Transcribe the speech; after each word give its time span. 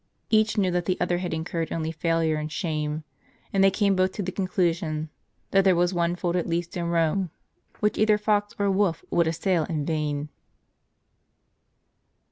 Each 0.31 0.57
knew 0.57 0.71
that 0.71 0.85
the 0.85 0.99
other 0.99 1.19
had 1.19 1.31
incurred 1.31 1.71
only 1.71 1.91
failure 1.91 2.37
and 2.37 2.51
shame; 2.51 3.03
and 3.53 3.63
they 3.63 3.69
came 3.69 3.95
both 3.95 4.13
to 4.13 4.23
the 4.23 4.31
conclusion, 4.31 5.11
that 5.51 5.63
there 5.63 5.75
was 5.75 5.93
one 5.93 6.15
fold 6.15 6.35
at 6.35 6.49
least 6.49 6.75
in 6.75 6.87
Rome, 6.87 7.29
which 7.81 7.99
either 7.99 8.17
fox 8.17 8.55
or 8.57 8.71
wolf 8.71 9.05
would 9.11 9.27
assail 9.27 9.63
in 9.65 9.85
vain. 9.85 10.29